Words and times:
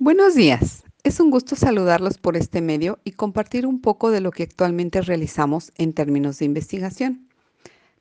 Buenos 0.00 0.36
días. 0.36 0.84
Es 1.02 1.18
un 1.18 1.28
gusto 1.28 1.56
saludarlos 1.56 2.18
por 2.18 2.36
este 2.36 2.60
medio 2.60 3.00
y 3.02 3.10
compartir 3.10 3.66
un 3.66 3.80
poco 3.80 4.12
de 4.12 4.20
lo 4.20 4.30
que 4.30 4.44
actualmente 4.44 5.00
realizamos 5.00 5.72
en 5.76 5.92
términos 5.92 6.38
de 6.38 6.44
investigación. 6.44 7.26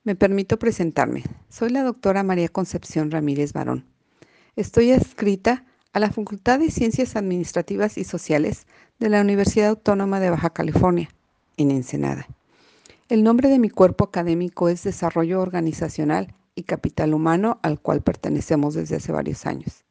Me 0.04 0.16
permito 0.16 0.60
presentarme. 0.60 1.24
Soy 1.50 1.72
la 1.72 1.82
doctora 1.82 2.22
María 2.22 2.50
Concepción 2.50 3.10
Ramírez 3.10 3.52
Barón. 3.52 3.84
Estoy 4.56 4.92
adscrita 4.92 5.66
a 5.92 6.00
la 6.00 6.12
Facultad 6.12 6.60
de 6.60 6.70
Ciencias 6.70 7.16
Administrativas 7.16 7.98
y 7.98 8.04
Sociales 8.04 8.68
de 9.00 9.10
la 9.10 9.20
Universidad 9.20 9.70
Autónoma 9.70 10.20
de 10.20 10.30
Baja 10.30 10.52
California, 10.52 11.10
en 11.58 11.72
Ensenada. 11.72 12.28
El 13.10 13.24
nombre 13.24 13.50
de 13.50 13.58
mi 13.58 13.72
cuerpo 13.72 14.04
académico 14.04 14.70
es 14.70 14.84
Desarrollo 14.84 15.42
Organizacional 15.42 16.36
y 16.54 16.62
Capital 16.62 17.16
Humano, 17.16 17.60
al 17.64 17.80
cual 17.82 18.04
pertenecemos 18.04 18.76
desde 18.76 18.98
hace 18.98 19.12
varios 19.12 19.48
años. 19.48 19.87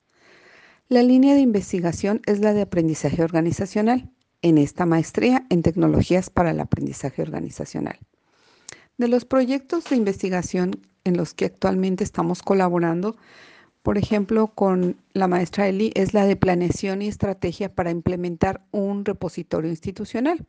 La 0.89 1.03
línea 1.03 1.35
de 1.35 1.41
investigación 1.41 2.23
es 2.27 2.39
la 2.39 2.55
de 2.55 2.63
aprendizaje 2.63 3.21
organizacional, 3.25 4.09
en 4.41 4.57
esta 4.57 4.87
maestría 4.87 5.45
en 5.51 5.63
tecnologías 5.63 6.31
para 6.31 6.53
el 6.53 6.61
aprendizaje 6.61 7.23
organizacional. 7.23 7.99
De 8.97 9.09
los 9.09 9.25
proyectos 9.25 9.91
de 9.91 9.97
investigación 9.97 10.87
en 11.03 11.17
los 11.17 11.35
que 11.35 11.47
actualmente 11.47 12.05
estamos 12.05 12.41
colaborando, 12.41 13.17
por 13.83 13.99
ejemplo, 13.99 14.47
con 14.55 14.97
la 15.13 15.27
maestra 15.27 15.67
Eli, 15.67 15.91
es 15.97 16.15
la 16.15 16.25
de 16.25 16.37
planeación 16.37 17.03
y 17.03 17.09
estrategia 17.09 17.75
para 17.75 17.91
implementar 17.91 18.65
un 18.71 19.05
repositorio 19.05 19.71
institucional 19.71 20.47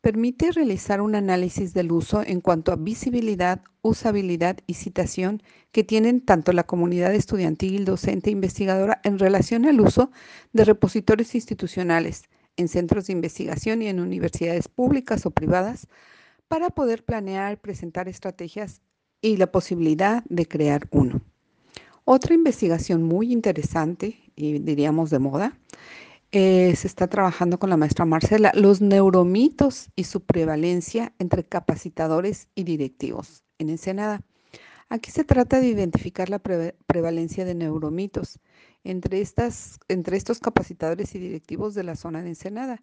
permite 0.00 0.50
realizar 0.52 1.00
un 1.00 1.14
análisis 1.14 1.74
del 1.74 1.92
uso 1.92 2.22
en 2.22 2.40
cuanto 2.40 2.72
a 2.72 2.76
visibilidad, 2.76 3.62
usabilidad 3.82 4.58
y 4.66 4.74
citación 4.74 5.42
que 5.72 5.84
tienen 5.84 6.20
tanto 6.20 6.52
la 6.52 6.64
comunidad 6.64 7.14
estudiantil, 7.14 7.84
docente 7.84 8.30
e 8.30 8.32
investigadora 8.32 9.00
en 9.04 9.18
relación 9.18 9.66
al 9.66 9.80
uso 9.80 10.10
de 10.52 10.64
repositorios 10.64 11.34
institucionales 11.34 12.24
en 12.56 12.68
centros 12.68 13.06
de 13.06 13.12
investigación 13.12 13.82
y 13.82 13.88
en 13.88 14.00
universidades 14.00 14.68
públicas 14.68 15.26
o 15.26 15.30
privadas 15.30 15.86
para 16.48 16.70
poder 16.70 17.04
planear, 17.04 17.58
presentar 17.60 18.08
estrategias 18.08 18.80
y 19.22 19.36
la 19.36 19.52
posibilidad 19.52 20.24
de 20.28 20.46
crear 20.46 20.88
uno. 20.90 21.20
Otra 22.04 22.34
investigación 22.34 23.02
muy 23.02 23.32
interesante 23.32 24.18
y 24.34 24.58
diríamos 24.58 25.10
de 25.10 25.18
moda 25.18 25.58
eh, 26.32 26.74
se 26.76 26.86
está 26.86 27.08
trabajando 27.08 27.58
con 27.58 27.70
la 27.70 27.76
maestra 27.76 28.04
Marcela, 28.04 28.52
los 28.54 28.80
neuromitos 28.80 29.90
y 29.96 30.04
su 30.04 30.20
prevalencia 30.24 31.12
entre 31.18 31.44
capacitadores 31.44 32.48
y 32.54 32.64
directivos 32.64 33.44
en 33.58 33.70
Ensenada. 33.70 34.22
Aquí 34.88 35.10
se 35.10 35.24
trata 35.24 35.60
de 35.60 35.68
identificar 35.68 36.28
la 36.30 36.40
prevalencia 36.40 37.44
de 37.44 37.54
neuromitos 37.54 38.40
entre, 38.84 39.20
estas, 39.20 39.78
entre 39.88 40.16
estos 40.16 40.40
capacitadores 40.40 41.14
y 41.14 41.18
directivos 41.18 41.74
de 41.74 41.84
la 41.84 41.96
zona 41.96 42.22
de 42.22 42.30
Ensenada 42.30 42.82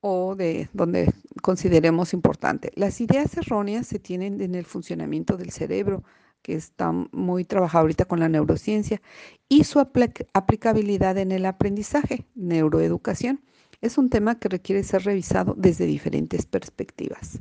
o 0.00 0.34
de 0.34 0.68
donde 0.72 1.12
consideremos 1.42 2.12
importante. 2.12 2.72
Las 2.74 3.00
ideas 3.00 3.36
erróneas 3.36 3.86
se 3.86 3.98
tienen 3.98 4.40
en 4.40 4.54
el 4.54 4.66
funcionamiento 4.66 5.36
del 5.36 5.52
cerebro, 5.52 6.02
que 6.42 6.54
está 6.54 6.92
muy 7.12 7.44
trabajado 7.44 7.82
ahorita 7.82 8.04
con 8.04 8.20
la 8.20 8.28
neurociencia, 8.28 9.00
y 9.48 9.64
su 9.64 9.78
aplicabilidad 9.80 11.18
en 11.18 11.32
el 11.32 11.46
aprendizaje, 11.46 12.26
neuroeducación. 12.34 13.40
Es 13.80 13.98
un 13.98 14.10
tema 14.10 14.38
que 14.38 14.48
requiere 14.48 14.82
ser 14.84 15.04
revisado 15.04 15.54
desde 15.56 15.86
diferentes 15.86 16.46
perspectivas. 16.46 17.38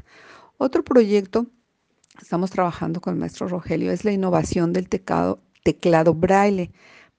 Otro 0.58 0.84
proyecto, 0.84 1.48
estamos 2.22 2.52
trabajando 2.52 3.02
con 3.02 3.14
el 3.14 3.20
maestro 3.20 3.48
Rogelio, 3.48 3.92
es 3.92 4.06
la 4.06 4.12
innovación 4.12 4.74
del 4.74 4.90
teclado, 4.90 5.40
teclado 5.64 6.14
braille 6.14 6.72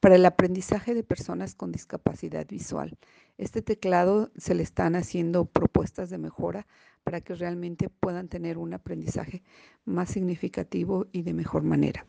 para 0.02 0.16
el 0.16 0.26
aprendizaje 0.26 0.94
de 0.94 1.04
personas 1.04 1.54
con 1.54 1.70
discapacidad 1.70 2.44
visual. 2.48 2.98
Este 3.38 3.62
teclado 3.62 4.32
se 4.36 4.52
le 4.56 4.64
están 4.64 4.96
haciendo 4.96 5.44
propuestas 5.44 6.10
de 6.10 6.18
mejora 6.18 6.66
para 7.04 7.20
que 7.20 7.36
realmente 7.36 7.88
puedan 7.88 8.26
tener 8.26 8.58
un 8.58 8.74
aprendizaje 8.74 9.44
más 9.84 10.08
significativo 10.08 11.06
y 11.12 11.22
de 11.22 11.34
mejor 11.34 11.62
manera. 11.62 12.04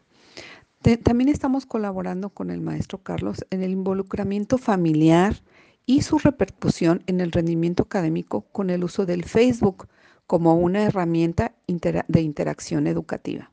también 1.04 1.30
estamos 1.30 1.68
colaborando 1.68 2.31
con 2.31 2.50
el 2.50 2.62
maestro 2.62 2.98
Carlos 2.98 3.46
en 3.52 3.62
el 3.62 3.70
involucramiento 3.70 4.58
familiar 4.58 5.44
y 5.86 6.02
su 6.02 6.18
repercusión 6.18 7.04
en 7.06 7.22
el 7.22 7.31
rendimiento 7.31 7.84
académico 7.84 8.42
con 8.52 8.72
el 8.72 8.84
uso 8.84 9.06
del 9.06 9.24
Facebook 9.24 9.88
como 10.25 10.56
una 10.56 10.81
herramienta 10.81 11.54
de 11.68 12.22
interacción 12.22 12.88
educativa. 12.88 13.53